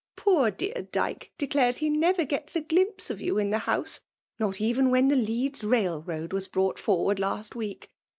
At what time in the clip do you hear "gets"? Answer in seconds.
2.25-2.55